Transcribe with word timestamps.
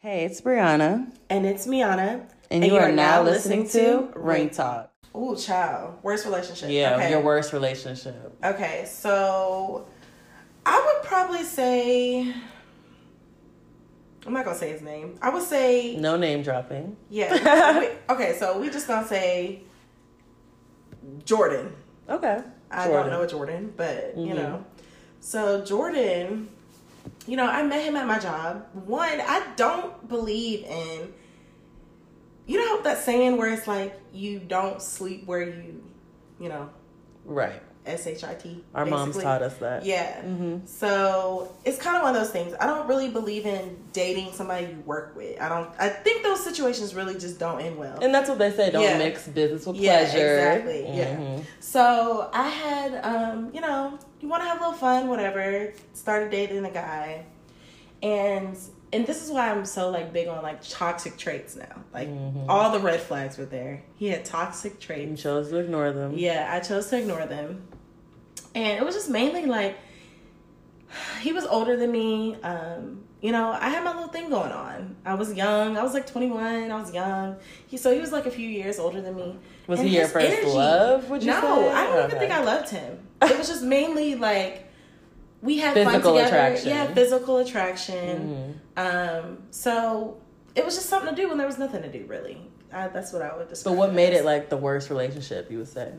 Hey, 0.00 0.24
it's 0.24 0.40
Brianna. 0.40 1.10
And 1.28 1.44
it's 1.46 1.66
Miana. 1.66 2.26
And, 2.50 2.64
you, 2.64 2.76
are, 2.76 2.90
now 2.90 3.22
listening, 3.22 3.68
to 3.70 4.08
Ring 4.16 4.50
Talk. 4.50 4.90
Ooh, 5.14 5.36
child. 5.36 5.98
Worst 6.02 6.24
relationship. 6.24 6.70
Yeah, 6.70 6.96
Okay. 6.96 7.10
your 7.10 7.20
worst 7.20 7.52
relationship. 7.52 8.32
Okay, 8.42 8.86
so 8.88 9.86
I 10.64 10.82
would 10.84 11.06
probably 11.06 11.44
say 11.44 12.34
I'm 14.26 14.32
not 14.32 14.44
gonna 14.44 14.56
say 14.56 14.70
his 14.70 14.82
name. 14.82 15.18
I 15.22 15.30
would 15.30 15.42
say 15.42 15.96
No 15.96 16.16
name 16.16 16.42
dropping. 16.42 16.96
yeah. 17.08 17.78
we- 17.80 17.88
okay, 18.14 18.36
so 18.38 18.58
we 18.58 18.70
just 18.70 18.86
gonna 18.88 19.06
say 19.06 19.62
Jordan. 21.24 21.72
Okay. 22.08 22.40
I 22.70 22.84
Jordan. 22.86 23.02
don't 23.02 23.10
know 23.12 23.20
what 23.20 23.30
Jordan, 23.30 23.72
but 23.76 24.16
you 24.16 24.32
Mhm. 24.32 24.36
know. 24.36 24.64
So 25.20 25.64
Jordan, 25.64 26.48
you 27.26 27.36
know, 27.36 27.46
I 27.46 27.62
met 27.62 27.84
him 27.84 27.96
at 27.96 28.06
my 28.06 28.18
job. 28.18 28.66
One, 28.72 29.20
I 29.20 29.46
don't 29.56 30.08
believe 30.08 30.64
in 30.64 31.12
you 32.46 32.58
know 32.58 32.82
that 32.82 32.98
saying 32.98 33.36
where 33.36 33.52
it's 33.52 33.68
like 33.68 34.00
you 34.12 34.40
don't 34.40 34.82
sleep 34.82 35.24
where 35.26 35.42
you, 35.42 35.84
you 36.40 36.48
know, 36.48 36.68
Right. 37.24 37.62
S 37.86 38.06
H 38.06 38.24
I 38.24 38.34
T. 38.34 38.62
Our 38.74 38.84
moms 38.86 39.08
basically. 39.16 39.24
taught 39.24 39.42
us 39.42 39.54
that. 39.56 39.84
Yeah. 39.86 40.20
hmm 40.22 40.58
So 40.66 41.54
it's 41.64 41.78
kind 41.78 41.96
of 41.96 42.02
one 42.02 42.14
of 42.14 42.20
those 42.22 42.30
things. 42.30 42.54
I 42.60 42.66
don't 42.66 42.86
really 42.86 43.08
believe 43.08 43.46
in 43.46 43.76
dating 43.92 44.32
somebody 44.32 44.66
you 44.66 44.82
work 44.86 45.14
with. 45.16 45.40
I 45.40 45.48
don't. 45.48 45.70
I 45.78 45.88
think 45.88 46.22
those 46.22 46.44
situations 46.44 46.94
really 46.94 47.14
just 47.18 47.38
don't 47.38 47.60
end 47.60 47.78
well. 47.78 47.98
And 48.00 48.14
that's 48.14 48.28
what 48.28 48.38
they 48.38 48.50
say. 48.50 48.70
Don't 48.70 48.82
Yeah. 48.82 48.98
mix 48.98 49.26
business 49.28 49.66
with 49.66 49.76
Yeah, 49.76 49.98
pleasure. 50.04 50.34
exactly, 50.38 50.82
yeah. 50.96 51.16
Mhm. 51.16 51.44
So 51.60 52.30
I 52.34 52.48
had, 52.48 53.04
um, 53.04 53.50
you 53.54 53.60
know, 53.62 53.98
you 54.20 54.28
want 54.28 54.42
to 54.42 54.48
have 54.48 54.58
a 54.58 54.60
little 54.60 54.78
fun, 54.78 55.08
whatever. 55.08 55.72
Started 55.94 56.30
dating 56.30 56.64
a 56.66 56.70
guy, 56.70 57.24
and 58.02 58.56
and 58.92 59.06
this 59.06 59.22
is 59.24 59.30
why 59.30 59.50
I'm 59.50 59.64
so 59.64 59.90
like 59.90 60.12
big 60.12 60.28
on 60.28 60.42
like 60.42 60.60
toxic 60.68 61.16
traits 61.16 61.56
now. 61.56 61.84
Like 61.94 62.08
Mhm. 62.08 62.46
all 62.48 62.70
the 62.72 62.80
red 62.80 63.00
flags 63.00 63.38
were 63.38 63.44
there. 63.44 63.82
He 63.96 64.08
had 64.08 64.24
toxic 64.24 64.74
You 64.74 64.78
traits. 64.80 65.22
chose 65.22 65.50
to 65.50 65.58
ignore 65.58 65.92
them. 65.92 66.14
Yeah, 66.16 66.50
I 66.52 66.60
chose 66.60 66.88
to 66.88 66.98
ignore 66.98 67.26
them, 67.26 67.62
and 68.54 68.78
it 68.78 68.84
was 68.84 68.94
just 68.94 69.08
mainly 69.08 69.46
like 69.46 69.76
he 71.20 71.32
was 71.32 71.46
older 71.46 71.76
than 71.76 71.92
me. 71.92 72.36
Um, 72.42 73.04
you 73.20 73.32
know, 73.32 73.50
I 73.52 73.68
had 73.68 73.84
my 73.84 73.92
little 73.92 74.08
thing 74.08 74.30
going 74.30 74.50
on. 74.50 74.96
I 75.04 75.14
was 75.14 75.32
young. 75.34 75.76
I 75.76 75.82
was 75.82 75.92
like 75.92 76.06
21. 76.06 76.70
I 76.72 76.80
was 76.80 76.92
young. 76.94 77.36
He 77.66 77.76
so 77.76 77.92
he 77.92 78.00
was 78.00 78.12
like 78.12 78.26
a 78.26 78.30
few 78.30 78.48
years 78.48 78.78
older 78.78 79.00
than 79.02 79.14
me. 79.14 79.38
Was 79.66 79.78
And 79.80 79.88
he 79.88 79.96
your 79.98 80.08
first 80.08 80.26
energy- 80.26 80.46
love? 80.48 81.10
Would 81.10 81.22
you 81.22 81.30
no, 81.30 81.40
say? 81.40 81.68
I 81.70 81.86
don't 81.86 82.06
even 82.06 82.18
think 82.18 82.32
I 82.32 82.42
loved 82.42 82.70
him. 82.70 82.98
It 83.22 83.36
was 83.36 83.48
just 83.48 83.62
mainly 83.62 84.14
like 84.14 84.66
we 85.42 85.58
had 85.58 85.74
Physical 85.74 86.00
fun 86.00 86.12
together. 86.14 86.26
attraction. 86.36 86.68
Yeah, 86.70 86.86
physical 86.94 87.36
attraction. 87.38 88.18
Mhm. 88.18 88.69
Um, 88.80 89.38
so 89.50 90.20
it 90.54 90.64
was 90.64 90.74
just 90.74 90.88
something 90.88 91.14
to 91.14 91.20
do 91.20 91.28
when 91.28 91.38
there 91.38 91.46
was 91.46 91.58
nothing 91.58 91.82
to 91.82 91.90
do, 91.90 92.04
really. 92.06 92.38
I, 92.72 92.88
that's 92.88 93.12
what 93.12 93.22
I 93.22 93.36
would 93.36 93.54
So 93.56 93.70
But 93.70 93.76
what 93.76 93.92
made 93.92 94.12
it 94.12 94.24
like 94.24 94.48
the 94.48 94.56
worst 94.56 94.90
relationship? 94.90 95.50
You 95.50 95.58
would 95.58 95.68
say. 95.68 95.92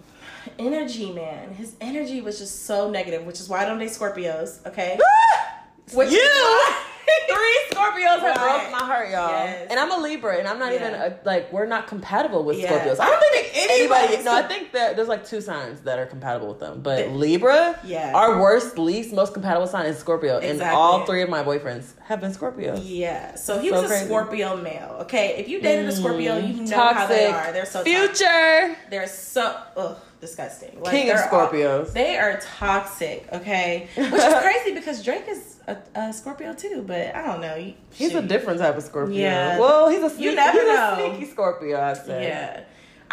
energy, 0.58 1.12
man? 1.12 1.54
His 1.54 1.76
energy 1.82 2.22
was 2.22 2.40
just 2.40 2.66
so 2.66 2.90
negative, 2.90 3.26
which 3.26 3.40
is 3.40 3.50
why 3.50 3.62
I 3.62 3.66
don't 3.66 3.80
date 3.80 3.90
Scorpios. 3.90 4.66
Okay, 4.66 4.98
which 5.94 6.12
You! 6.12 6.64
Three 7.28 7.60
Scorpios 7.72 8.20
have 8.20 8.36
Right. 8.36 8.70
broke 8.70 8.72
my 8.72 8.86
heart, 8.86 9.10
y'all. 9.10 9.30
Yes. 9.30 9.68
And 9.70 9.80
I'm 9.80 9.92
a 9.92 9.98
Libra, 9.98 10.38
and 10.38 10.48
I'm 10.48 10.60
not 10.60 10.74
even 10.74 10.94
a, 10.94 11.18
like 11.24 11.52
we're 11.54 11.66
not 11.66 11.88
compatible 11.88 12.44
with 12.44 12.58
Yeah. 12.60 12.70
Scorpios. 12.72 13.00
I 13.00 13.06
don't 13.10 13.20
think 13.32 13.52
anybody. 13.54 14.02
anybody's- 14.04 14.26
No, 14.26 14.36
I 14.36 14.44
think 14.44 14.72
that 14.74 14.96
there's 14.96 15.08
like 15.08 15.26
two 15.26 15.42
signs 15.42 15.82
that 15.82 15.98
are 16.00 16.06
compatible 16.06 16.48
with 16.50 16.60
them, 16.60 16.82
but 16.82 16.98
The- 17.06 17.12
Libra, 17.12 17.80
Yeah. 17.84 18.12
our 18.14 18.40
worst, 18.40 18.78
least, 18.78 19.14
most 19.14 19.34
compatible 19.34 19.68
sign 19.68 19.86
is 19.86 19.98
Scorpio, 19.98 20.40
and 20.40 20.62
all 20.62 21.06
three 21.06 21.22
of 21.22 21.30
my 21.30 21.44
boyfriends 21.44 21.92
have 22.06 22.22
been 22.22 22.34
Scorpio. 22.34 22.76
Yeah, 22.82 23.36
so 23.36 23.60
he 23.60 23.70
So 23.70 23.82
was 23.82 23.92
a. 23.92 24.06
Scorpio 24.06 24.58
male. 24.58 24.98
Okay, 25.02 25.36
if 25.38 25.48
you 25.48 25.62
dated 25.62 25.88
a 25.88 25.92
Scorpio, 25.92 26.38
you 26.38 26.64
know 26.66 26.78
how 26.78 27.08
they 27.08 27.26
mm, 27.28 27.34
are. 27.34 27.52
They're 27.54 27.66
so 27.66 27.84
toxic. 27.84 28.16
future 28.16 28.76
They're 28.90 29.08
so 29.08 29.56
ugh, 29.78 29.98
disgusting. 30.22 30.80
Like, 30.82 30.92
king 30.94 31.10
of 31.10 31.18
they're 31.18 31.34
all- 31.34 31.48
Scorpios. 31.50 31.94
they 31.94 32.18
are 32.18 32.40
toxic. 32.58 33.28
Okay, 33.34 33.90
which 33.96 34.08
is 34.14 34.34
crazy 34.36 34.74
because 34.74 35.04
Drake 35.04 35.26
is 35.28 35.58
a, 35.68 35.78
a 35.96 36.14
Scorpio 36.14 36.54
too. 36.54 36.84
But 36.88 37.14
I 37.16 37.26
don't 37.26 37.42
know. 37.42 37.56
You- 37.56 37.74
He's 37.92 38.16
a 38.16 38.22
different 38.22 38.60
type 38.60 38.78
of 38.78 38.84
Scorpio. 38.84 39.16
Yeah. 39.16 39.60
Well, 39.60 39.90
he's 39.90 40.04
a 40.04 40.10
sneaky, 40.10 40.36
never 40.36 40.60
he's 40.60 40.68
know. 40.68 40.94
a 40.94 41.10
sneaky 41.18 41.32
Scorpio. 41.32 41.82
I'd 41.82 41.98
say. 41.98 42.28
Yeah. 42.28 42.64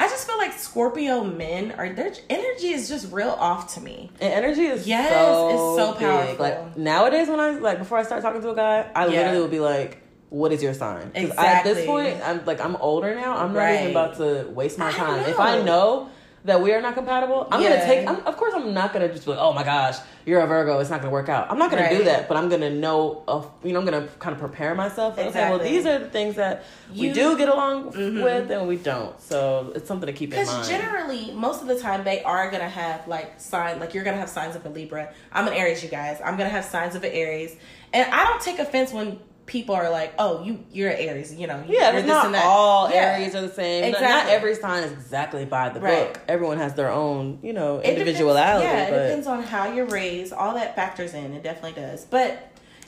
I 0.00 0.06
just 0.08 0.28
feel 0.28 0.38
like 0.38 0.52
Scorpio 0.52 1.24
men 1.24 1.72
are 1.72 1.92
their 1.92 2.12
energy 2.30 2.68
is 2.68 2.88
just 2.88 3.10
real 3.12 3.30
off 3.30 3.74
to 3.74 3.80
me. 3.80 4.12
And 4.20 4.32
energy 4.32 4.66
is 4.66 4.86
Yes, 4.86 5.10
so 5.10 5.48
it's 5.48 5.76
so 5.82 5.92
big. 5.92 6.00
powerful. 6.08 6.36
Like 6.38 6.76
nowadays, 6.76 7.28
when 7.28 7.40
I 7.40 7.50
like 7.58 7.78
before 7.80 7.98
I 7.98 8.04
start 8.04 8.22
talking 8.22 8.40
to 8.42 8.50
a 8.50 8.54
guy, 8.54 8.88
I 8.94 9.06
Yeah. 9.06 9.18
literally 9.22 9.40
will 9.40 9.48
be 9.48 9.58
like, 9.58 10.00
"What 10.28 10.52
is 10.52 10.62
your 10.62 10.72
sign?" 10.72 11.10
'Cause 11.10 11.32
I, 11.36 11.46
at 11.46 11.64
this 11.64 11.84
point, 11.84 12.16
I'm 12.24 12.44
like, 12.44 12.60
I'm 12.60 12.76
older 12.76 13.12
now. 13.16 13.38
I'm 13.38 13.52
not 13.52 13.58
Right. 13.58 13.80
even 13.80 13.90
about 13.90 14.18
to 14.18 14.46
waste 14.50 14.78
my 14.78 14.88
I 14.88 14.92
time. 14.92 15.20
If. 15.28 15.40
I 15.40 15.62
know 15.62 16.10
that 16.44 16.60
we 16.62 16.72
are 16.72 16.80
not 16.80 16.94
compatible, 16.94 17.48
I'm 17.50 17.60
Yeah. 17.62 17.70
gonna 17.70 17.84
take. 17.84 18.08
I'm, 18.08 18.24
of 18.26 18.36
course, 18.36 18.54
I'm 18.54 18.72
not 18.72 18.92
gonna 18.92 19.08
just 19.08 19.24
be 19.24 19.32
like, 19.32 19.40
"Oh 19.40 19.52
my 19.52 19.64
gosh, 19.64 19.96
you're 20.24 20.40
a 20.40 20.46
Virgo. 20.46 20.78
It's 20.78 20.88
not 20.90 21.00
gonna 21.00 21.12
work 21.12 21.28
out." 21.28 21.50
I'm 21.50 21.58
not 21.58 21.70
gonna 21.70 21.82
Right. 21.82 21.96
do 21.98 22.04
that. 22.04 22.28
But 22.28 22.36
I'm 22.36 22.48
gonna 22.48 22.70
know. 22.70 23.22
Of, 23.28 23.50
you 23.64 23.72
know, 23.72 23.80
I'm 23.80 23.84
gonna 23.84 24.06
kind 24.18 24.32
of 24.34 24.38
prepare 24.40 24.74
myself. 24.74 25.18
and 25.18 25.32
say, 25.32 25.48
well, 25.50 25.58
these 25.58 25.84
are 25.86 25.98
the 25.98 26.08
things 26.10 26.36
that 26.36 26.62
we 26.96 27.12
do 27.12 27.36
get 27.36 27.48
along 27.48 27.92
Mhm. 27.92 28.22
with, 28.22 28.50
and 28.50 28.68
we 28.68 28.76
don't. 28.76 29.20
So 29.20 29.72
it's 29.74 29.88
something 29.88 30.06
to 30.06 30.12
keep 30.12 30.32
in 30.32 30.36
mind. 30.38 30.48
Because 30.48 30.68
generally, 30.68 31.32
most 31.34 31.60
of 31.62 31.68
the 31.68 31.78
time, 31.78 32.04
they 32.04 32.22
are 32.22 32.50
gonna 32.50 32.68
have 32.68 33.06
like 33.08 33.32
sign, 33.38 33.80
like 33.80 33.94
you're 33.94 34.04
gonna 34.04 34.16
have 34.16 34.28
signs 34.28 34.54
of 34.56 34.64
a 34.64 34.68
Libra. 34.68 35.08
I'm 35.32 35.46
an 35.48 35.54
Aries, 35.54 35.82
you 35.82 35.88
guys. 35.88 36.20
I'm 36.24 36.36
gonna 36.36 36.48
have 36.50 36.64
signs 36.64 36.94
of 36.94 37.02
an 37.04 37.10
Aries, 37.12 37.56
and 37.92 38.06
I 38.12 38.24
don't 38.24 38.40
take 38.40 38.58
offense 38.58 38.92
when 38.92 39.18
people 39.48 39.74
are 39.74 39.90
like, 39.90 40.12
"Oh, 40.18 40.44
you 40.44 40.64
you're 40.70 40.90
an 40.90 40.96
Aries," 40.98 41.34
you 41.34 41.48
know. 41.48 41.64
Yeah, 41.66 41.90
you're 41.92 42.02
this 42.02 42.08
not 42.08 42.26
and 42.26 42.34
that. 42.36 42.44
all 42.44 42.88
Yeah. 42.88 43.16
Aries 43.18 43.34
are 43.34 43.40
the 43.40 43.48
same. 43.52 43.90
Not- 43.90 44.00
Not 44.02 44.26
every 44.28 44.54
sign 44.54 44.84
is 44.84 44.92
exactly 44.92 45.44
by 45.44 45.70
the 45.70 45.80
Right. 45.80 46.12
book. 46.12 46.22
Everyone 46.28 46.58
has 46.58 46.74
their 46.74 46.90
own, 46.92 47.40
you 47.42 47.52
know, 47.52 47.78
It 47.78 47.82
depends- 47.82 47.98
individuality. 48.00 48.64
yeah, 48.66 48.82
it 48.84 48.90
depends 49.08 49.26
on 49.26 49.42
how 49.42 49.72
you're 49.72 49.86
raised. 49.86 50.32
All 50.32 50.54
that 50.54 50.76
factors 50.76 51.14
in. 51.14 51.32
It 51.32 51.42
definitely 51.42 51.80
does. 51.82 52.04
But, 52.04 52.38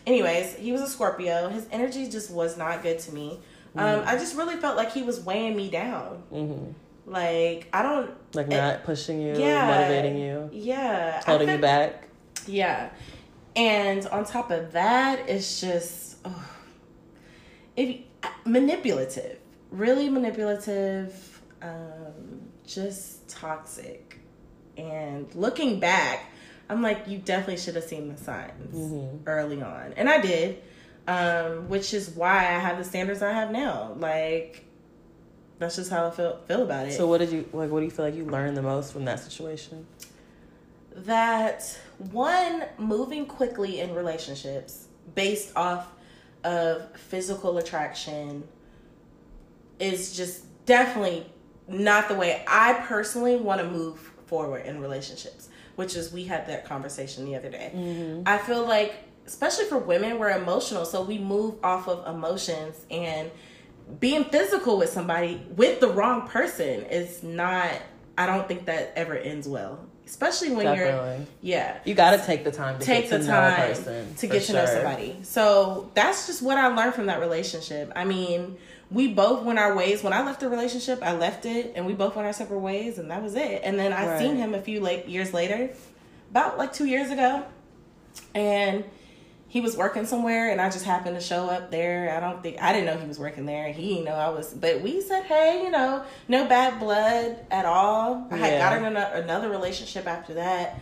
anyways, 0.06 0.54
he 0.54 0.70
was 0.70 0.82
a 0.82 0.86
Scorpio. 0.86 1.48
His 1.48 1.66
energy 1.72 2.08
just 2.08 2.30
was 2.30 2.56
not 2.56 2.82
good 2.84 3.00
to 3.00 3.12
me. 3.14 3.40
Um, 3.76 4.02
I 4.06 4.16
just 4.16 4.36
really 4.36 4.56
felt 4.56 4.76
like 4.76 4.92
he 4.92 5.02
was 5.02 5.20
weighing 5.20 5.56
me 5.56 5.68
down. 5.70 6.22
Mhm. 6.32 6.74
Like 7.06 7.66
I 7.72 7.82
don't. 7.82 8.10
like 8.34 8.46
it- 8.46 8.50
not 8.50 8.84
pushing 8.84 9.20
you, 9.20 9.34
yeah, 9.36 9.66
motivating 9.66 10.16
you, 10.18 10.48
Yeah, 10.52 11.20
holding 11.26 11.48
you 11.48 11.58
back. 11.58 12.04
Yeah, 12.46 12.88
and 13.60 14.06
on 14.06 14.24
top 14.24 14.50
of 14.50 14.72
that, 14.72 15.28
it's 15.28 15.60
just 15.60 16.16
ugh, 16.24 16.32
if 17.76 17.98
manipulative, 18.46 19.38
really 19.70 20.08
manipulative, 20.08 21.42
um, 21.60 22.40
just 22.66 23.28
toxic. 23.28 24.18
And 24.78 25.32
looking 25.34 25.78
back, 25.78 26.24
I'm 26.70 26.80
like, 26.80 27.06
you 27.06 27.18
definitely 27.18 27.58
should 27.58 27.74
have 27.74 27.84
seen 27.84 28.08
the 28.08 28.16
signs 28.16 28.74
Mhm. 28.74 29.18
early 29.26 29.60
on, 29.60 29.92
and 29.98 30.08
I 30.08 30.22
did, 30.22 30.62
um, 31.06 31.68
which 31.68 31.92
is 31.92 32.08
why 32.10 32.38
I 32.38 32.58
have 32.66 32.78
the 32.78 32.84
standards 32.84 33.20
I 33.20 33.32
have 33.32 33.50
now. 33.50 33.94
Like, 33.98 34.64
that's 35.58 35.76
just 35.76 35.90
how 35.90 36.06
I 36.06 36.10
feel 36.12 36.38
feel 36.48 36.62
about 36.62 36.86
it. 36.86 36.92
So 36.92 37.06
what 37.06 37.18
did 37.18 37.30
you 37.30 37.44
like? 37.52 37.70
What 37.70 37.80
do 37.80 37.84
you 37.84 37.90
feel 37.90 38.06
like 38.06 38.14
you 38.14 38.24
learned 38.24 38.56
the 38.56 38.62
most 38.62 38.94
from 38.94 39.04
that 39.04 39.20
situation? 39.20 39.86
That 40.94 41.78
one 42.10 42.64
moving 42.78 43.26
quickly 43.26 43.80
in 43.80 43.94
relationships 43.94 44.88
based 45.14 45.56
off 45.56 45.88
of 46.44 46.96
physical 46.96 47.58
attraction 47.58 48.44
is 49.78 50.16
just 50.16 50.44
definitely 50.66 51.26
not 51.68 52.08
the 52.08 52.14
way 52.14 52.44
I 52.46 52.74
personally 52.86 53.36
want 53.36 53.60
to 53.60 53.66
move 53.68 53.98
forward 54.26 54.66
in 54.66 54.80
relationships, 54.80 55.48
which 55.76 55.96
is 55.96 56.12
we 56.12 56.24
had 56.24 56.46
that 56.48 56.64
conversation 56.64 57.24
the 57.24 57.36
other 57.36 57.50
day. 57.50 57.72
Mm-hmm. 57.74 58.22
I 58.26 58.38
feel 58.38 58.66
like 58.66 58.94
especially 59.26 59.66
for 59.66 59.78
women 59.78 60.18
we're 60.18 60.30
emotional, 60.30 60.84
so 60.84 61.02
we 61.02 61.18
move 61.18 61.56
off 61.62 61.88
of 61.88 62.06
emotions 62.12 62.84
and 62.90 63.30
being 63.98 64.24
physical 64.24 64.78
with 64.78 64.90
somebody 64.90 65.42
with 65.56 65.80
the 65.80 65.88
wrong 65.88 66.26
person 66.28 66.84
is 66.84 67.22
not 67.22 67.70
I 68.16 68.26
don't 68.26 68.46
think 68.46 68.66
that 68.66 68.92
ever 68.96 69.16
ends 69.16 69.48
well. 69.48 69.89
Especially 70.10 70.50
when 70.50 70.66
you're 70.76 70.86
Definitely. 70.86 71.26
yeah 71.40 71.78
You 71.84 71.94
got 71.94 72.18
to 72.18 72.26
take 72.26 72.42
the 72.42 72.50
time 72.50 72.78
to 72.80 72.84
take 72.84 73.08
get 73.08 73.10
the 73.20 73.24
to 73.24 73.30
know 73.30 73.46
a 73.46 73.50
time 73.50 73.68
person 73.68 74.14
to 74.16 74.26
get 74.26 74.42
to 74.42 74.52
know 74.52 74.66
somebody. 74.66 75.16
So 75.22 75.88
that's 75.94 76.26
just 76.26 76.42
what 76.42 76.58
I 76.58 76.66
learned 76.66 76.94
from 76.94 77.06
that 77.06 77.20
relationship. 77.20 77.92
I 77.94 78.04
mean, 78.04 78.56
we 78.90 79.06
both 79.06 79.44
went 79.44 79.60
our 79.60 79.74
ways. 79.76 80.02
When 80.02 80.12
I 80.12 80.22
left 80.24 80.40
the 80.40 80.48
relationship, 80.48 80.98
I 81.00 81.12
left 81.16 81.46
it, 81.46 81.72
and 81.76 81.86
we 81.86 81.92
both 81.94 82.16
went 82.16 82.26
our 82.26 82.32
separate 82.32 82.58
ways, 82.58 82.98
and 82.98 83.08
that 83.12 83.22
was 83.22 83.36
it. 83.36 83.60
And 83.64 83.78
then 83.78 83.92
I 83.92 84.04
Right. 84.08 84.18
seen 84.18 84.34
him 84.36 84.52
a 84.52 84.60
few 84.60 84.80
late 84.80 85.06
years 85.06 85.32
later, 85.32 85.70
about 86.32 86.58
like 86.58 86.72
two 86.72 86.86
years 86.86 87.10
ago, 87.12 87.44
and 88.34 88.82
he 89.50 89.60
was 89.60 89.76
working 89.76 90.06
somewhere, 90.06 90.48
and 90.52 90.60
I 90.60 90.70
just 90.70 90.84
happened 90.84 91.16
to 91.16 91.20
show 91.20 91.50
up 91.50 91.72
there. 91.72 92.16
I 92.16 92.20
don't 92.20 92.40
think 92.40 92.62
I 92.62 92.72
didn't 92.72 92.86
know 92.86 92.96
he 92.96 93.08
was 93.08 93.18
working 93.18 93.46
there. 93.46 93.72
He 93.72 93.88
didn't 93.88 94.04
know 94.04 94.14
I 94.14 94.28
was, 94.28 94.54
but 94.54 94.80
we 94.80 95.00
said, 95.00 95.24
hey, 95.24 95.64
you 95.64 95.70
know, 95.70 96.04
no 96.28 96.46
bad 96.46 96.78
blood 96.78 97.36
at 97.50 97.66
all. 97.66 98.28
I 98.30 98.36
had 98.36 98.58
gotten 98.58 98.96
another 98.96 99.50
relationship 99.50 100.06
after 100.06 100.34
that. 100.34 100.78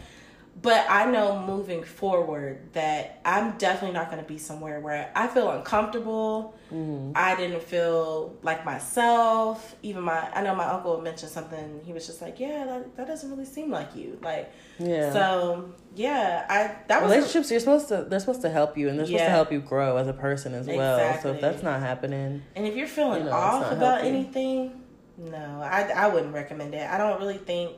But 0.61 0.87
I 0.89 1.05
know 1.11 1.45
moving 1.47 1.85
forward 1.85 2.73
that 2.73 3.21
I'm 3.25 3.57
definitely 3.59 3.95
not 3.95 4.11
going 4.11 4.23
to 4.23 4.27
be 4.29 4.39
somewhere 4.39 4.81
where 4.81 5.11
I 5.15 5.27
feel 5.29 5.51
uncomfortable. 5.51 6.55
Mm-hmm. 6.73 7.13
I 7.15 7.37
didn't 7.37 7.63
feel 7.63 8.37
like 8.43 8.65
myself. 8.65 9.77
Even 9.83 10.03
my, 10.03 10.29
I 10.35 10.43
know 10.43 10.55
my 10.55 10.67
uncle 10.67 11.01
mentioned 11.01 11.31
something. 11.33 11.81
He 11.85 11.93
was 11.93 12.07
just 12.07 12.21
like, 12.21 12.41
"Yeah, 12.41 12.65
that, 12.67 12.97
that 12.97 13.07
doesn't 13.07 13.31
really 13.31 13.45
seem 13.45 13.71
like 13.71 13.95
you." 13.95 14.19
Like, 14.23 14.53
Yeah. 14.79 15.13
so 15.13 15.73
yeah, 15.95 16.45
I 16.49 16.75
that 16.89 17.03
was 17.03 17.11
a- 17.11 17.15
relationships 17.15 17.51
you're 17.51 17.61
supposed 17.61 17.89
to 17.89 18.05
they're 18.09 18.21
supposed 18.21 18.43
to 18.43 18.51
help 18.51 18.77
you 18.77 18.89
and 18.89 18.99
they're 18.99 19.07
supposed 19.07 19.21
Yeah. 19.23 19.27
to 19.29 19.31
help 19.35 19.53
you 19.53 19.61
grow 19.61 19.97
as 19.97 20.09
a 20.09 20.13
person 20.13 20.55
as 20.55 20.67
well 20.67 21.21
so 21.23 21.33
if 21.33 21.41
that's 21.41 21.63
not 21.63 21.81
happening 21.81 22.43
And 22.55 22.67
if 22.67 22.77
you're 22.77 22.87
feeling 22.87 23.25
You 23.25 23.31
know, 23.31 23.37
off 23.37 23.73
about 23.73 24.03
healthy. 24.03 24.09
anything, 24.09 24.83
no, 25.17 25.61
I, 25.63 25.91
I 25.95 26.09
wouldn't 26.09 26.33
recommend 26.35 26.75
it. 26.75 26.89
I 26.89 26.99
don't 26.99 27.19
really 27.21 27.39
think 27.39 27.73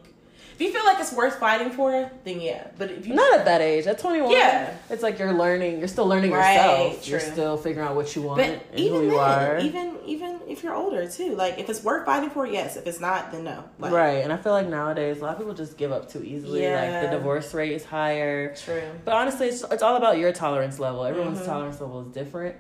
if 0.54 0.60
you 0.60 0.72
feel 0.72 0.84
like 0.84 1.00
it's 1.00 1.12
worth 1.12 1.38
fighting 1.38 1.70
for, 1.70 2.10
then 2.24 2.40
yeah. 2.40 2.66
But 2.76 2.90
if 2.90 3.06
you 3.06 3.14
not 3.14 3.32
at 3.38 3.44
that 3.46 3.60
age 3.62 3.86
at 3.86 3.98
21 3.98 4.30
Yeah. 4.32 4.74
it's 4.90 5.02
like 5.02 5.18
you're 5.18 5.32
learning 5.32 5.78
you're 5.78 5.88
still 5.88 6.06
learning 6.06 6.30
Right, 6.32 6.54
yourself 6.92 7.08
you're 7.08 7.20
still 7.20 7.56
figuring 7.56 7.88
out 7.88 7.94
what 7.96 8.14
you 8.14 8.22
want 8.22 8.38
but 8.40 8.46
and 8.50 8.60
even 8.80 8.98
who 9.00 9.04
you 9.06 9.10
then, 9.12 9.18
are 9.20 9.58
even 9.58 9.96
even 10.06 10.40
if 10.48 10.62
you're 10.62 10.74
older 10.74 11.08
too, 11.08 11.34
like 11.36 11.58
if 11.58 11.70
it's 11.70 11.82
worth 11.84 12.04
fighting 12.04 12.30
for, 12.30 12.46
yes. 12.46 12.76
If 12.76 12.86
it's 12.86 13.00
not, 13.00 13.30
then 13.32 13.44
no. 13.44 13.64
Like, 13.78 13.92
right 13.92 14.22
and 14.24 14.32
i 14.32 14.36
feel 14.36 14.52
like 14.52 14.68
nowadays 14.68 15.18
a 15.20 15.22
lot 15.24 15.32
of 15.32 15.38
people 15.38 15.54
just 15.54 15.76
give 15.78 15.92
up 15.92 16.10
too 16.10 16.22
easily 16.22 16.62
Yeah. 16.62 17.00
like 17.00 17.10
the 17.10 17.16
divorce 17.16 17.54
rate 17.54 17.72
is 17.72 17.84
higher 17.84 18.54
True. 18.54 18.82
but 19.04 19.14
honestly 19.14 19.48
it's, 19.48 19.62
it's 19.70 19.82
all 19.82 19.96
about 19.96 20.18
your 20.18 20.32
tolerance 20.32 20.78
level 20.78 21.04
everyone's 21.04 21.40
Mhm. 21.40 21.46
tolerance 21.46 21.80
level 21.80 22.00
is 22.02 22.08
different 22.12 22.56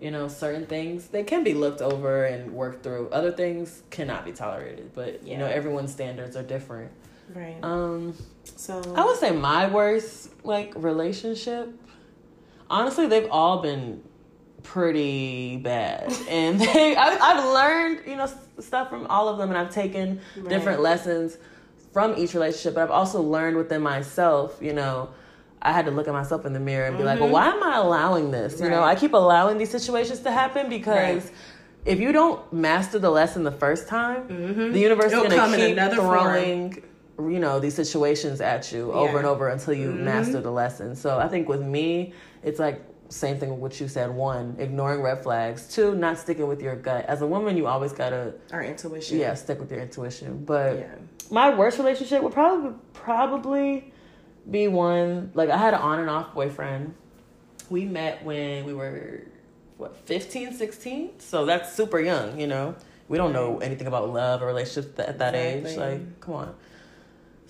you 0.00 0.10
know 0.10 0.26
certain 0.28 0.66
things 0.66 1.06
they 1.08 1.22
can 1.22 1.44
be 1.44 1.54
looked 1.54 1.80
over 1.80 2.24
and 2.24 2.52
worked 2.52 2.82
through 2.82 3.08
other 3.12 3.30
things 3.30 3.82
cannot 3.90 4.24
be 4.24 4.32
tolerated 4.32 4.90
but 4.94 5.24
you 5.26 5.36
know 5.38 5.46
everyone's 5.46 5.92
standards 5.92 6.36
are 6.36 6.42
different 6.42 6.90
Right. 7.34 7.56
um 7.62 8.14
so 8.56 8.82
I 8.96 9.04
would 9.04 9.16
say 9.18 9.30
my 9.30 9.66
worst 9.68 10.30
like 10.44 10.72
relationship. 10.76 11.68
Honestly, 12.70 13.06
they've 13.06 13.28
all 13.30 13.60
been 13.62 14.02
pretty 14.62 15.56
bad, 15.58 16.12
and 16.28 16.60
they 16.60 16.96
I've, 16.96 17.20
I've 17.20 17.44
learned 17.52 18.00
you 18.06 18.16
know 18.16 18.28
stuff 18.58 18.88
from 18.90 19.06
all 19.06 19.28
of 19.28 19.38
them, 19.38 19.48
and 19.50 19.58
I've 19.58 19.70
taken 19.72 20.20
Right. 20.36 20.48
different 20.48 20.80
lessons 20.80 21.36
from 21.92 22.14
each 22.16 22.34
relationship. 22.34 22.74
But 22.74 22.82
I've 22.84 22.90
also 22.90 23.20
learned 23.22 23.56
within 23.56 23.82
myself, 23.82 24.58
you 24.60 24.72
know. 24.72 25.10
I 25.66 25.72
had 25.72 25.86
to 25.86 25.90
look 25.92 26.06
at 26.08 26.12
myself 26.12 26.44
in 26.44 26.52
the 26.52 26.60
mirror 26.60 26.84
and 26.88 26.98
be 26.98 27.04
like, 27.04 27.18
well, 27.20 27.30
why 27.30 27.46
am 27.46 27.62
I 27.62 27.76
allowing 27.78 28.30
this? 28.30 28.60
You 28.60 28.68
know, 28.68 28.80
Mm-hmm. 28.82 28.84
I 28.84 28.94
keep 28.96 29.14
allowing 29.14 29.56
these 29.56 29.70
situations 29.70 30.20
to 30.20 30.30
happen 30.30 30.68
because 30.68 31.24
Right. 31.24 31.32
if 31.86 32.00
you 32.00 32.12
don't 32.12 32.52
master 32.52 32.98
the 32.98 33.08
lesson 33.08 33.44
the 33.44 33.50
first 33.50 33.88
time, 33.88 34.28
the 34.72 34.78
universe 34.78 35.10
It'll 35.12 35.24
is 35.24 35.28
going 35.30 35.40
come 35.40 35.52
to 35.52 35.56
keep 35.56 35.72
another 35.72 35.96
form. 35.96 36.70
You 37.18 37.38
know, 37.38 37.60
these 37.60 37.74
situations 37.74 38.40
at 38.40 38.72
you 38.72 38.92
over 38.92 39.18
and 39.18 39.26
over 39.26 39.48
until 39.48 39.74
you 39.74 39.90
Mhm. 39.90 40.00
master 40.00 40.40
the 40.40 40.50
lesson. 40.50 40.96
So 40.96 41.18
I 41.18 41.28
think 41.28 41.48
with 41.48 41.62
me, 41.62 42.12
it's 42.42 42.58
like 42.58 42.80
same 43.08 43.38
thing 43.38 43.50
with 43.50 43.58
what 43.60 43.80
you 43.80 43.86
said. 43.86 44.10
One, 44.12 44.56
ignoring 44.58 45.00
red 45.00 45.22
flags. 45.22 45.72
Two, 45.72 45.94
not 45.94 46.18
sticking 46.18 46.48
with 46.48 46.60
your 46.60 46.74
gut. 46.74 47.04
As 47.06 47.22
a 47.22 47.26
woman, 47.26 47.56
you 47.56 47.66
always 47.66 47.92
gotta 47.92 48.34
our 48.52 48.62
intuition. 48.64 49.18
yeah 49.18 49.34
stick 49.34 49.60
with 49.60 49.70
your 49.70 49.80
intuition. 49.80 50.42
But 50.44 50.78
Yeah. 50.78 50.86
my 51.30 51.54
worst 51.54 51.78
relationship 51.78 52.22
would 52.22 52.32
probably 52.32 52.72
probably 52.94 53.92
be 54.50 54.66
one 54.68 55.30
like 55.34 55.50
I 55.50 55.56
had 55.56 55.74
an 55.74 55.80
on 55.80 56.00
and 56.00 56.10
off 56.10 56.34
boyfriend. 56.34 56.94
We 57.70 57.84
met 57.84 58.24
when 58.24 58.64
we 58.64 58.74
were 58.74 59.22
what 59.76 59.96
15, 60.06 60.52
16? 60.52 61.10
So 61.18 61.44
that's 61.44 61.72
super 61.72 62.00
young, 62.00 62.38
you 62.40 62.46
know. 62.46 62.74
We 63.08 63.18
don't 63.18 63.32
know 63.32 63.58
anything 63.58 63.86
about 63.86 64.12
love 64.12 64.42
or 64.42 64.46
relationships 64.46 64.98
at 64.98 65.18
that 65.18 65.34
age. 65.34 65.76
Like, 65.76 66.20
come 66.20 66.34
on. 66.34 66.54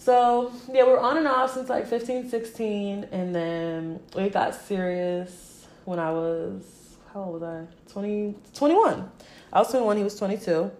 So, 0.05 0.53
yeah, 0.71 0.85
we 0.85 0.93
were 0.93 1.01
on 1.01 1.17
and 1.17 1.27
off 1.27 1.55
since 1.55 1.71
like 1.71 1.87
15, 1.87 2.29
16 2.29 3.09
and 3.11 3.35
then 3.35 4.01
we 4.15 4.29
got 4.29 4.55
serious 4.55 5.67
when 5.87 5.99
I 5.99 6.11
was 6.11 6.99
how 7.15 7.23
old 7.23 7.41
was 7.41 7.43
I? 7.43 7.65
20 7.91 8.35
21. 8.53 9.11
I 9.51 9.59
was 9.59 9.71
21, 9.71 9.97
he 9.97 10.05
was 10.05 10.19
22. 10.19 10.71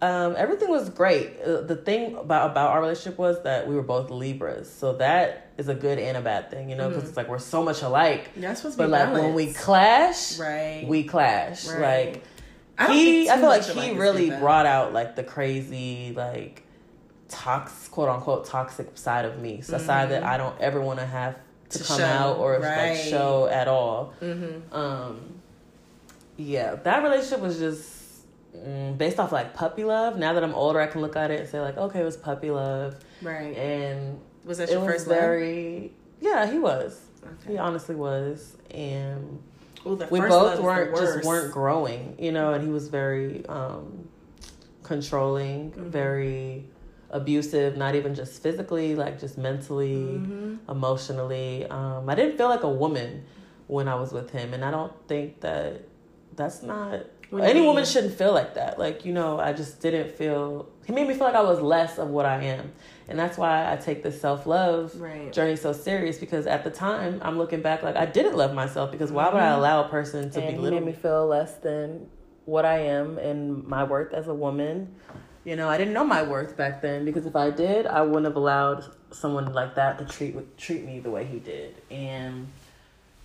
Um, 0.00 0.34
everything 0.38 0.70
was 0.70 0.88
great. 0.88 1.38
Uh, 1.38 1.60
the 1.62 1.76
thing 1.76 2.16
about 2.16 2.50
about 2.50 2.70
our 2.70 2.80
relationship 2.80 3.18
was 3.18 3.42
that 3.42 3.68
we 3.68 3.74
were 3.74 3.82
both 3.82 4.10
Libras, 4.10 4.72
so 4.72 4.94
that 4.94 5.50
is 5.58 5.68
a 5.68 5.74
good 5.74 5.98
and 5.98 6.16
a 6.16 6.22
bad 6.22 6.50
thing, 6.50 6.70
you 6.70 6.76
know, 6.76 6.88
because 6.88 7.06
it's 7.06 7.16
like 7.16 7.28
we're 7.28 7.38
so 7.38 7.62
much 7.62 7.82
alike. 7.82 8.30
Supposed 8.54 8.78
to 8.78 8.84
But 8.84 8.90
like 8.90 9.12
when 9.12 9.34
we 9.34 9.52
clash, 9.52 10.38
right. 10.38 10.86
we 10.86 11.04
clash. 11.04 11.66
Right. 11.66 12.14
Like 12.14 12.24
I 12.78 12.86
don't 12.86 12.96
he, 12.96 13.28
I 13.28 13.36
feel 13.36 13.48
like 13.48 13.64
he 13.64 13.92
really 13.92 14.30
brought 14.30 14.66
out 14.66 14.94
like 14.94 15.16
the 15.16 15.24
crazy, 15.24 16.14
like 16.14 16.62
tox, 17.28 17.88
quote 17.88 18.08
unquote, 18.08 18.46
toxic 18.46 18.96
side 18.96 19.24
of 19.24 19.38
me. 19.40 19.60
So 19.60 19.76
a 19.76 19.80
side 19.80 20.10
that 20.10 20.22
I 20.22 20.36
don't 20.36 20.58
ever 20.60 20.80
want 20.80 20.98
to 21.00 21.06
have 21.06 21.36
to, 21.70 21.78
To 21.78 21.84
come 21.84 21.98
show, 21.98 22.04
out 22.04 22.38
or 22.38 22.52
right. 22.60 22.90
like 22.90 22.96
show 22.98 23.46
at 23.46 23.66
all. 23.68 24.12
Mhm. 24.22 24.72
Um, 24.72 25.40
yeah, 26.36 26.74
that 26.76 27.02
relationship 27.02 27.40
was 27.40 27.58
just 27.58 28.24
mm, 28.56 28.96
based 28.96 29.18
off 29.18 29.32
like 29.32 29.54
puppy 29.54 29.84
love. 29.84 30.16
Now 30.18 30.32
that 30.34 30.44
I'm 30.44 30.54
older, 30.54 30.80
I 30.80 30.86
can 30.86 31.00
look 31.00 31.16
at 31.16 31.30
it 31.30 31.40
and 31.40 31.48
say 31.48 31.60
like, 31.60 31.76
okay, 31.76 32.00
it 32.00 32.04
was 32.04 32.16
puppy 32.16 32.50
love, 32.50 32.96
Right. 33.22 33.56
and 33.56 34.20
Was 34.44 34.58
that 34.58 34.70
your 34.70 34.80
was 34.80 34.88
first 34.92 35.06
love? 35.08 35.18
very. 35.18 35.92
Yeah, 36.20 36.50
he 36.50 36.58
was. 36.58 37.00
Okay. 37.24 37.52
He 37.52 37.58
honestly 37.58 37.94
was, 37.96 38.56
and 38.70 39.42
Ooh, 39.84 39.96
we 40.10 40.20
both 40.20 40.30
love 40.30 40.60
weren't 40.60 40.96
just 40.96 41.24
weren't 41.24 41.52
growing, 41.52 42.14
you 42.18 42.30
know. 42.32 42.52
And 42.52 42.62
he 42.64 42.70
was 42.70 42.88
very 42.88 43.44
um, 43.48 44.08
controlling, 44.84 45.72
Mm-hmm. 45.72 45.90
very 45.90 46.64
abusive. 47.10 47.76
Not 47.76 47.94
even 47.94 48.14
just 48.14 48.42
physically, 48.42 48.94
like 48.94 49.18
just 49.18 49.38
mentally, 49.38 50.20
Mhm. 50.24 50.58
emotionally. 50.68 51.66
Um, 51.66 52.08
I 52.08 52.14
didn't 52.14 52.36
feel 52.36 52.48
like 52.48 52.62
a 52.62 52.68
woman 52.70 53.24
when 53.66 53.88
I 53.88 53.94
was 53.94 54.12
with 54.12 54.30
him, 54.30 54.54
and 54.54 54.64
I 54.64 54.70
don't 54.70 54.92
think 55.08 55.40
that 55.40 55.82
that's 56.34 56.62
not. 56.62 57.00
What 57.30 57.42
Any 57.42 57.60
woman 57.60 57.84
shouldn't 57.84 58.14
feel 58.14 58.32
like 58.32 58.54
that. 58.54 58.78
Like 58.78 59.04
you 59.04 59.12
know, 59.12 59.40
I 59.40 59.52
just 59.52 59.80
didn't 59.80 60.12
feel. 60.12 60.68
He 60.86 60.92
made 60.92 61.08
me 61.08 61.14
feel 61.14 61.24
like 61.24 61.34
I 61.34 61.42
was 61.42 61.60
less 61.60 61.98
of 61.98 62.10
what 62.10 62.24
I 62.24 62.40
am, 62.44 62.70
and 63.08 63.18
that's 63.18 63.36
why 63.36 63.72
I 63.72 63.74
take 63.76 64.04
this 64.04 64.20
self 64.20 64.46
love 64.46 64.94
Right. 65.00 65.32
journey 65.32 65.56
so 65.56 65.72
serious 65.72 66.18
because 66.18 66.46
at 66.46 66.62
the 66.62 66.70
time 66.70 67.18
I'm 67.22 67.36
looking 67.36 67.62
back 67.62 67.82
like 67.82 67.96
I 67.96 68.06
didn't 68.06 68.36
love 68.36 68.54
myself 68.54 68.92
because 68.92 69.10
why 69.10 69.26
would 69.28 69.42
I 69.42 69.48
allow 69.48 69.84
a 69.84 69.88
person 69.88 70.30
to 70.30 70.38
Mm-hmm. 70.38 70.38
And 70.38 70.50
he 70.50 70.54
belittle 70.56 70.80
made 70.80 70.86
me 70.86 70.92
feel 70.92 71.26
less 71.26 71.54
than 71.56 72.06
what 72.44 72.64
I 72.64 72.78
am 72.78 73.18
and 73.18 73.66
my 73.66 73.82
worth 73.82 74.14
as 74.14 74.28
a 74.28 74.34
woman. 74.34 74.94
You 75.46 75.54
know, 75.54 75.68
I 75.68 75.78
didn't 75.78 75.94
know 75.94 76.02
my 76.02 76.24
worth 76.24 76.56
back 76.56 76.82
then 76.82 77.04
because 77.04 77.24
if 77.24 77.36
I 77.36 77.50
did, 77.50 77.86
I 77.86 78.02
wouldn't 78.02 78.24
have 78.24 78.34
allowed 78.34 78.84
someone 79.12 79.52
like 79.52 79.76
that 79.76 79.96
to 79.98 80.04
treat 80.04 80.58
treat 80.58 80.84
me 80.84 80.98
the 80.98 81.08
way 81.08 81.24
he 81.24 81.38
did. 81.38 81.76
And 81.88 82.48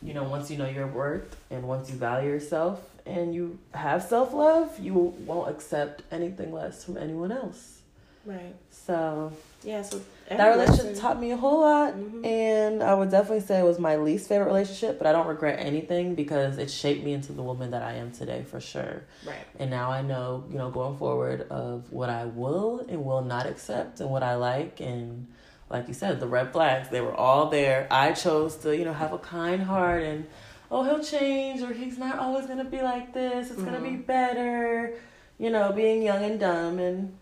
you 0.04 0.14
know, 0.14 0.22
once 0.22 0.52
you 0.52 0.60
know 0.60 0.70
your 0.70 0.86
worth 0.86 1.36
and 1.50 1.64
once 1.64 1.90
you 1.90 1.96
value 1.96 2.30
yourself 2.30 2.88
and 3.08 3.34
you 3.34 3.58
have 3.74 4.04
self 4.04 4.34
love, 4.34 4.78
you 4.80 4.94
won't 4.94 5.50
accept 5.50 6.04
anything 6.12 6.54
less 6.54 6.86
from 6.86 6.98
anyone 6.98 7.32
else. 7.32 7.81
Right. 8.25 8.56
So 8.70 9.32
Yeah. 9.63 9.82
So 9.84 10.00
that 10.30 10.48
relationship 10.50 10.86
lesson- 10.86 11.01
taught 11.01 11.20
me 11.20 11.32
a 11.32 11.38
whole 11.38 11.60
lot 11.62 11.94
Mhm. 11.94 12.25
and 12.25 12.82
i 12.82 12.94
would 12.94 13.12
definitely 13.12 13.42
say 13.42 13.60
it 13.60 13.63
was 13.66 13.80
my 13.80 13.98
least 13.98 14.30
favorite 14.30 14.46
relationship 14.46 14.98
but 14.98 15.06
i 15.06 15.12
don't 15.12 15.28
regret 15.28 15.60
anything 15.60 16.16
because 16.16 16.58
it 16.58 16.72
shaped 16.72 17.04
me 17.04 17.12
into 17.12 17.34
the 17.34 17.42
woman 17.44 17.72
that 17.72 17.82
i 17.84 17.94
am 17.96 18.12
today 18.13 18.42
for 18.44 18.62
sure 18.62 19.01
Right. 19.28 19.36
and 19.60 19.70
now 19.70 19.92
i 19.92 20.01
know 20.01 20.46
you 20.50 20.58
know 20.58 20.70
going 20.70 20.96
forward 20.98 21.48
of 21.50 21.92
what 21.92 22.10
i 22.10 22.24
will 22.25 22.86
and 22.88 23.04
will 23.04 23.22
not 23.22 23.46
accept 23.46 24.00
and 24.00 24.10
what 24.10 24.24
i 24.24 24.36
like 24.36 24.80
and 24.80 25.28
like 25.70 25.90
you 25.90 25.94
said 25.94 26.22
the 26.22 26.28
red 26.28 26.54
flags 26.54 26.88
they 26.90 27.01
were 27.01 27.13
all 27.16 27.48
there 27.50 27.88
i 27.92 28.13
chose 28.13 28.56
to 28.58 28.75
you 28.75 28.86
know 28.86 28.94
have 28.94 29.12
a 29.12 29.20
kind 29.20 29.62
heart 29.63 30.01
and 30.01 30.25
oh 30.72 30.84
he'll 30.84 31.04
change 31.04 31.62
or 31.62 31.74
he's 31.74 31.98
not 31.98 32.18
always 32.18 32.46
going 32.46 32.58
to 32.58 32.63
be 32.63 32.82
like 32.82 33.13
this 33.13 33.51
it's 33.51 33.62
going 33.62 33.74
to 33.75 33.82
be 33.82 33.98
better 33.98 34.94
you 35.38 35.50
know 35.50 35.74
being 35.74 36.01
young 36.01 36.24
and 36.24 36.40
dumb 36.40 36.80
and 36.80 37.13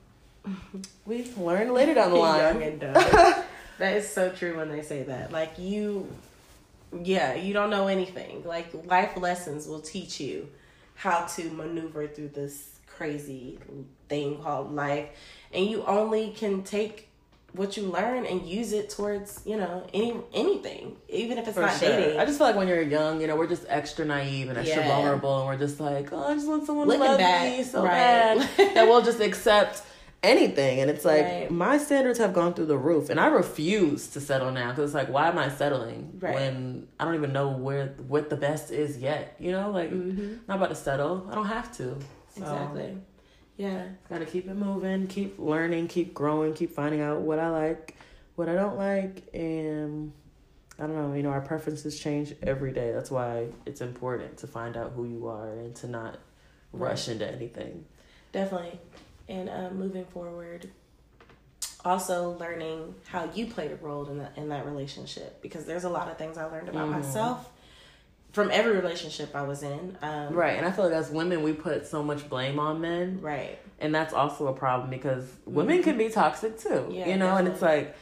we 1.05 1.25
learned 1.37 1.71
later 1.73 1.93
down 1.93 2.11
the 2.11 2.15
line 2.19 2.39
Young 2.39 2.63
and 2.63 2.79
dumb. 2.79 2.93
that 3.77 3.95
is 3.97 4.07
so 4.11 4.29
true 4.29 4.57
when 4.57 4.69
they 4.69 4.81
say 4.81 5.03
that. 5.03 5.31
Like 5.31 5.57
you, 5.57 6.07
yeah, 7.03 7.35
you 7.35 7.53
don't 7.53 7.69
know 7.69 7.87
anything. 7.87 8.43
Like 8.43 8.67
life 8.85 9.17
lessons 9.17 9.67
will 9.67 9.81
teach 9.81 10.19
you 10.19 10.49
how 10.95 11.25
to 11.25 11.49
maneuver 11.51 12.07
through 12.07 12.29
this 12.29 12.79
crazy 12.87 13.59
thing 14.09 14.37
called 14.41 14.73
life, 14.73 15.07
and 15.53 15.65
you 15.65 15.83
only 15.85 16.31
can 16.31 16.63
take 16.63 17.07
what 17.53 17.75
you 17.75 17.81
learn 17.83 18.27
and 18.27 18.45
use 18.47 18.73
it 18.73 18.91
towards 18.91 19.41
you 19.45 19.57
know 19.57 19.87
any 19.93 20.13
anything, 20.33 20.95
even 21.07 21.37
if 21.37 21.47
it's 21.47 21.55
For 21.55 21.61
not 21.61 21.77
sure. 21.79 21.89
dating. 21.89 22.19
I 22.19 22.25
just 22.25 22.37
feel 22.37 22.47
like 22.47 22.55
when 22.55 22.67
you're 22.67 22.81
young, 22.81 23.21
you 23.21 23.27
know, 23.27 23.35
we're 23.35 23.47
just 23.47 23.65
extra 23.69 24.05
naive 24.05 24.49
and 24.49 24.57
extra 24.57 24.81
Yeah. 24.83 24.87
vulnerable, 24.87 25.37
and 25.39 25.47
we're 25.47 25.57
just 25.57 25.79
like, 25.79 26.11
oh, 26.11 26.27
I 26.27 26.33
just 26.35 26.47
want 26.47 26.65
someone 26.65 26.87
Looking 26.87 27.03
to 27.03 27.09
love 27.09 27.17
back, 27.19 27.57
me 27.57 27.63
so 27.63 27.83
right. 27.83 28.37
bad 28.37 28.49
that 28.75 28.87
we'll 28.87 29.01
just 29.01 29.19
accept 29.21 29.83
anything. 30.23 30.79
And 30.81 30.89
it's 30.89 31.05
like 31.05 31.23
Right. 31.25 31.51
my 31.51 31.77
standards 31.77 32.19
have 32.19 32.33
gone 32.33 32.53
through 32.53 32.65
the 32.67 32.77
roof, 32.77 33.09
and 33.09 33.19
I 33.19 33.27
refuse 33.27 34.07
to 34.09 34.21
settle 34.21 34.51
now 34.51 34.69
because 34.69 34.85
it's 34.85 34.93
like, 34.93 35.09
why 35.09 35.27
am 35.27 35.37
I 35.37 35.49
settling 35.49 36.17
Right. 36.19 36.35
when 36.35 36.87
I 36.99 37.05
don't 37.05 37.15
even 37.15 37.33
know 37.33 37.49
where 37.49 37.93
what 38.07 38.29
the 38.29 38.35
best 38.35 38.71
is 38.71 38.97
yet? 38.97 39.35
You 39.39 39.51
know, 39.51 39.71
like 39.71 39.91
Mhm. 39.91 40.39
not 40.47 40.57
about 40.57 40.69
to 40.69 40.75
settle. 40.75 41.25
I 41.31 41.35
don't 41.35 41.45
have 41.45 41.71
to. 41.77 41.95
So, 42.35 42.41
Exactly. 42.41 42.97
Yeah. 43.57 43.83
Got 44.09 44.19
to 44.19 44.25
keep 44.25 44.47
it 44.47 44.55
moving, 44.55 45.07
keep 45.07 45.37
learning, 45.39 45.87
keep 45.87 46.13
growing, 46.13 46.53
keep 46.53 46.71
finding 46.71 47.01
out 47.01 47.21
what 47.21 47.39
I 47.39 47.49
like, 47.49 47.95
what 48.35 48.47
I 48.47 48.55
don't 48.55 48.77
like, 48.77 49.23
and 49.33 50.13
I 50.77 50.83
don't 50.87 50.95
know. 50.95 51.13
You 51.13 51.23
know, 51.23 51.29
our 51.31 51.41
preferences 51.41 51.99
change 51.99 52.33
every 52.41 52.71
day. 52.71 52.91
That's 52.93 53.11
why 53.11 53.47
it's 53.65 53.81
important 53.81 54.37
to 54.37 54.47
find 54.47 54.77
out 54.77 54.93
who 54.95 55.03
you 55.05 55.27
are 55.27 55.49
and 55.51 55.75
to 55.77 55.87
not 55.87 56.19
rush 56.71 57.07
Right. 57.09 57.13
into 57.15 57.29
anything. 57.29 57.83
Definitely. 58.31 58.79
And 59.29 59.47
uh, 59.49 59.69
moving 59.69 60.05
forward, 60.05 60.69
also 61.85 62.31
learning 62.39 62.95
how 63.07 63.29
you 63.33 63.45
played 63.45 63.71
a 63.71 63.75
role 63.75 64.05
in 64.09 64.17
that 64.17 64.33
in 64.35 64.49
that 64.49 64.65
relationship 64.65 65.41
because 65.41 65.65
there's 65.65 65.85
a 65.85 65.89
lot 65.89 66.09
of 66.09 66.17
things 66.17 66.37
I 66.37 66.45
learned 66.45 66.67
about 66.69 66.87
Mhm. 66.87 66.91
myself 66.91 67.49
from 68.33 68.51
every 68.51 68.73
relationship 68.75 69.35
I 69.35 69.41
was 69.43 69.63
in. 69.63 69.97
Um, 70.01 70.33
Right, 70.35 70.55
and 70.57 70.65
I 70.65 70.71
feel 70.71 70.85
like 70.85 70.93
as 70.93 71.09
women, 71.09 71.41
we 71.41 71.53
put 71.53 71.87
so 71.87 72.03
much 72.03 72.29
blame 72.29 72.59
on 72.59 72.79
men, 72.81 73.19
Right. 73.21 73.57
and 73.79 73.93
that's 73.95 74.13
also 74.13 74.47
a 74.47 74.53
problem 74.53 74.89
because 74.91 75.25
women 75.45 75.81
can 75.81 75.97
be 75.97 76.09
toxic 76.09 76.59
too. 76.59 76.87
Yeah, 76.91 77.07
you 77.07 77.17
know, 77.17 77.37
and 77.37 77.47
it's 77.47 77.61
like, 77.61 77.95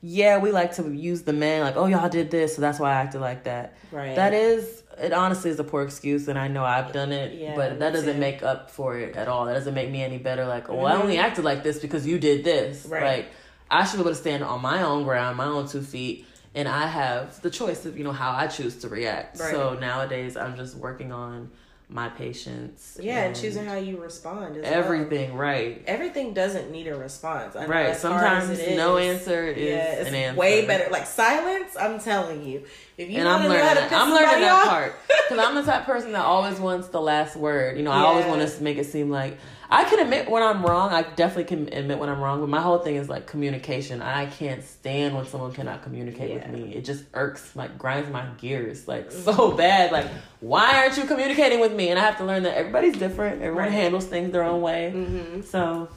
yeah, 0.00 0.38
we 0.38 0.52
like 0.52 0.74
to 0.76 0.92
use 0.92 1.22
the 1.22 1.32
men 1.32 1.62
like, 1.62 1.76
oh, 1.76 1.86
y'all 1.86 2.08
did 2.08 2.30
this, 2.30 2.54
so 2.54 2.60
that's 2.60 2.78
why 2.78 2.90
I 2.90 2.94
acted 2.94 3.20
like 3.20 3.44
that. 3.44 3.72
Right. 3.90 4.14
That 4.14 4.32
is, 4.32 4.83
it 4.98 5.12
honestly 5.12 5.50
is 5.50 5.58
a 5.58 5.64
poor 5.64 5.82
excuse, 5.82 6.28
and 6.28 6.38
I 6.38 6.48
know 6.48 6.64
I've 6.64 6.92
done 6.92 7.12
it, 7.12 7.34
Yeah, 7.38 7.54
but 7.54 7.78
that 7.80 7.92
doesn't 7.92 8.14
too. 8.14 8.20
make 8.20 8.42
up 8.42 8.70
for 8.70 8.96
it 8.98 9.16
at 9.16 9.28
all. 9.28 9.46
That 9.46 9.54
doesn't 9.54 9.74
make 9.74 9.90
me 9.90 10.02
any 10.02 10.18
better. 10.18 10.44
Like, 10.46 10.68
oh, 10.70 10.84
I 10.84 10.92
Mhm. 10.94 11.00
only 11.02 11.18
acted 11.18 11.44
like 11.44 11.62
this 11.62 11.78
because 11.78 12.06
you 12.06 12.18
did 12.18 12.44
this. 12.44 12.86
Right. 12.86 13.02
Like, 13.02 13.26
I 13.70 13.84
should 13.84 13.96
be 13.96 14.02
able 14.02 14.10
to 14.10 14.16
stand 14.16 14.44
on 14.44 14.60
my 14.62 14.82
own 14.82 15.04
ground, 15.04 15.36
my 15.36 15.46
own 15.46 15.66
two 15.66 15.82
feet, 15.82 16.26
and 16.54 16.68
I 16.68 16.86
have 16.86 17.40
the 17.42 17.50
choice 17.50 17.84
of 17.86 17.96
you 17.98 18.04
know 18.04 18.12
how 18.12 18.32
I 18.32 18.46
choose 18.46 18.76
to 18.82 18.88
react. 18.88 19.40
Right. 19.40 19.50
So 19.50 19.74
nowadays, 19.80 20.36
I'm 20.36 20.56
just 20.56 20.76
working 20.76 21.12
on 21.12 21.50
my 21.88 22.08
patience. 22.08 22.98
Yeah, 23.00 23.24
and 23.24 23.36
choosing 23.36 23.66
how 23.66 23.76
you 23.76 23.98
respond. 23.98 24.56
As 24.56 24.62
well. 24.62 24.72
everything 24.72 25.34
right. 25.34 25.82
Everything 25.86 26.32
doesn't 26.34 26.70
need 26.70 26.86
a 26.88 26.96
response. 26.96 27.54
I 27.56 27.66
Right. 27.66 27.94
Sometimes 27.96 28.48
no 28.76 28.96
is, 28.96 29.20
answer 29.20 29.46
is 29.48 29.58
yeah, 29.68 29.92
it's 30.00 30.08
an 30.08 30.14
answer. 30.14 30.40
way 30.40 30.66
better. 30.66 30.90
Like 30.90 31.06
silence, 31.06 31.76
I'm 31.78 32.00
telling 32.00 32.44
you. 32.44 32.64
If 32.96 33.10
you 33.10 33.18
and 33.18 33.28
I'm 33.28 33.42
know 33.42 33.48
learning 33.48 33.64
how 33.66 33.74
to 33.74 33.80
that. 33.80 33.92
I'm 33.92 34.10
learning 34.12 34.40
that 34.40 34.52
off, 34.52 34.68
part 34.68 34.94
because 35.28 35.38
I'm 35.44 35.54
the 35.56 35.62
type 35.62 35.80
of 35.80 35.86
person 35.86 36.12
that 36.12 36.24
always 36.24 36.58
wants 36.58 36.88
the 36.88 37.00
last 37.00 37.36
word. 37.36 37.76
You 37.76 37.82
know, 37.82 37.90
I 37.90 38.00
always 38.00 38.24
want 38.26 38.48
to 38.48 38.62
make 38.62 38.78
it 38.78 38.86
seem 38.86 39.10
like 39.10 39.36
I 39.68 39.82
can 39.84 39.98
admit 39.98 40.30
when 40.30 40.42
I'm 40.44 40.64
wrong. 40.64 40.92
I 40.92 41.02
definitely 41.02 41.44
can 41.44 41.72
admit 41.72 41.98
when 41.98 42.08
I'm 42.08 42.20
wrong. 42.20 42.38
But 42.40 42.48
my 42.50 42.60
whole 42.60 42.78
thing 42.78 42.94
is 42.96 43.08
like 43.08 43.26
communication. 43.26 44.00
I 44.00 44.26
can't 44.26 44.62
stand 44.62 45.16
when 45.16 45.26
someone 45.26 45.52
cannot 45.52 45.82
communicate 45.82 46.30
Yeah. 46.30 46.34
with 46.36 46.48
me. 46.50 46.74
It 46.74 46.84
just 46.84 47.02
irks, 47.14 47.56
like 47.56 47.76
grinds 47.78 48.08
my 48.10 48.26
gears, 48.38 48.86
like 48.86 49.10
so 49.10 49.50
bad. 49.56 49.90
Like, 49.90 50.06
why 50.40 50.76
aren't 50.76 50.96
you 50.96 51.04
communicating 51.04 51.58
with 51.58 51.72
me? 51.74 51.88
And 51.90 51.98
I 51.98 52.02
have 52.02 52.16
to 52.18 52.24
learn 52.24 52.42
that 52.44 52.56
everybody's 52.56 52.96
different. 52.96 53.36
Everyone 53.42 53.64
Right. 53.64 53.72
handles 53.72 54.06
things 54.06 54.32
their 54.32 54.42
own 54.44 54.60
way. 54.62 54.92
Mhm. 54.94 55.44
So 55.44 55.88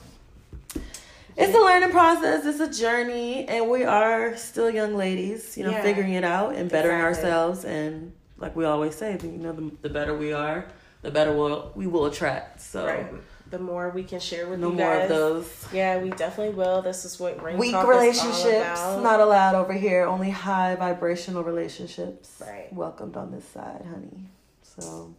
it's 1.36 1.54
a 1.54 1.58
learning 1.60 1.90
process. 1.90 2.44
It's 2.44 2.60
a 2.60 2.68
journey, 2.82 3.46
and 3.48 3.70
we 3.70 3.84
are 3.84 4.36
still 4.36 4.70
young 4.70 4.96
ladies, 4.96 5.56
you 5.56 5.64
know, 5.64 5.70
Yeah. 5.70 5.82
figuring 5.82 6.12
it 6.14 6.24
out 6.24 6.54
and 6.54 6.70
bettering 6.70 6.98
Exactly. 7.00 7.30
ourselves. 7.30 7.64
And 7.64 8.12
like 8.38 8.56
we 8.56 8.64
always 8.64 8.94
say, 8.94 9.18
you 9.22 9.28
know, 9.30 9.52
the, 9.52 9.70
the 9.82 9.88
better 9.88 10.16
we 10.16 10.32
are, 10.32 10.66
the 11.02 11.10
better 11.10 11.32
we'll, 11.32 11.70
we 11.74 11.86
will 11.86 12.06
attract. 12.06 12.60
So 12.60 12.86
right. 12.86 13.06
The 13.50 13.58
more 13.58 13.88
we 13.88 14.04
can 14.04 14.20
share 14.20 14.46
with 14.46 14.60
no 14.60 14.68
you 14.68 14.74
more 14.74 14.94
guys, 14.96 15.04
of 15.04 15.08
those 15.16 15.66
Yeah, 15.72 15.96
we 16.02 16.10
definitely 16.10 16.52
will. 16.54 16.82
This 16.82 17.06
is 17.06 17.18
what 17.18 17.42
Ring 17.42 17.56
weak 17.56 17.72
Talk 17.72 17.84
is 17.84 17.88
all 17.88 17.90
relationships. 17.98 18.78
Not 19.02 19.20
allowed 19.20 19.54
over 19.54 19.72
here. 19.72 20.04
Only 20.04 20.28
high 20.28 20.74
vibrational 20.74 21.42
relationships. 21.42 22.42
Right. 22.46 22.70
Welcomed 22.74 23.16
on 23.16 23.30
this 23.30 23.46
side, 23.48 23.86
honey. 23.90 24.26
So. 24.62 25.14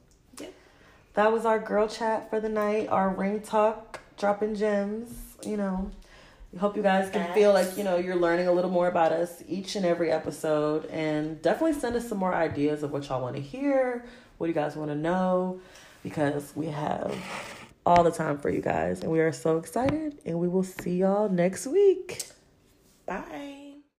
That 1.20 1.34
was 1.34 1.44
our 1.44 1.60
girl 1.60 1.90
chat 1.90 2.30
for 2.30 2.40
the 2.40 2.48
night. 2.48 2.88
Our 2.88 3.10
ring 3.10 3.42
talk, 3.42 4.00
dropping 4.18 4.56
gems. 4.56 5.10
You 5.46 5.58
know, 5.58 5.92
hope 6.58 6.78
you 6.78 6.82
guys 6.82 7.10
can 7.10 7.34
feel 7.34 7.52
like 7.52 7.78
you 7.78 7.84
know 7.84 7.98
you're 7.98 8.16
learning 8.16 8.48
a 8.48 8.54
little 8.54 8.72
more 8.72 8.88
about 8.88 9.12
us 9.12 9.44
each 9.46 9.76
and 9.76 9.86
every 9.86 10.12
episode, 10.12 10.86
and 10.86 11.42
definitely 11.42 11.78
send 11.78 11.98
us 11.98 12.08
some 12.08 12.20
more 12.20 12.34
ideas 12.34 12.84
of 12.84 12.94
what 12.94 13.10
y'all 13.10 13.22
want 13.22 13.36
to 13.36 13.42
hear, 13.42 14.06
what 14.38 14.48
you 14.48 14.54
guys 14.54 14.78
want 14.78 14.92
to 14.92 14.96
know, 14.96 15.60
because 16.04 16.54
we 16.56 16.68
have 16.68 17.14
all 17.86 18.02
the 18.02 18.12
time 18.12 18.38
for 18.38 18.50
you 18.50 18.62
guys, 18.62 19.02
and 19.02 19.12
we 19.12 19.20
are 19.20 19.34
so 19.34 19.58
excited. 19.58 20.18
And 20.26 20.40
we 20.40 20.48
will 20.48 20.64
see 20.64 21.00
y'all 21.00 21.28
next 21.28 21.68
week. 21.68 22.24
Bye. 23.06 23.59